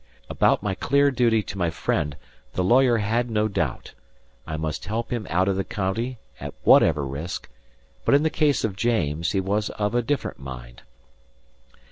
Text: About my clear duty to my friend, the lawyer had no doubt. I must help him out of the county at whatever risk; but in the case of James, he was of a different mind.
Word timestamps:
About 0.31 0.63
my 0.63 0.73
clear 0.73 1.11
duty 1.11 1.43
to 1.43 1.59
my 1.59 1.69
friend, 1.69 2.17
the 2.53 2.63
lawyer 2.63 2.97
had 2.97 3.29
no 3.29 3.47
doubt. 3.47 3.93
I 4.47 4.57
must 4.57 4.85
help 4.85 5.13
him 5.13 5.27
out 5.29 5.47
of 5.47 5.57
the 5.57 5.63
county 5.63 6.17
at 6.39 6.55
whatever 6.63 7.05
risk; 7.05 7.47
but 8.03 8.15
in 8.15 8.23
the 8.23 8.31
case 8.31 8.63
of 8.63 8.75
James, 8.75 9.33
he 9.33 9.39
was 9.39 9.69
of 9.69 9.93
a 9.93 10.01
different 10.01 10.39
mind. 10.39 10.81